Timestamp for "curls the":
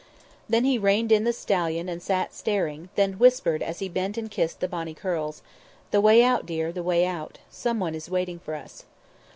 4.95-6.01